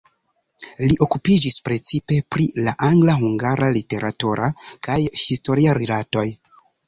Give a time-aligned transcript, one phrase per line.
[0.91, 4.49] Li okupiĝis precipe pri la angla-hungara literatura
[4.87, 6.27] kaj historia rilatoj.